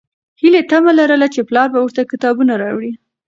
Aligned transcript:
هیلې 0.41 0.61
تمه 0.69 0.91
لرله 0.99 1.27
چې 1.33 1.41
پلار 1.49 1.67
به 1.73 1.79
ورته 1.81 2.01
کتابونه 2.11 2.53
راوړي. 2.63 2.91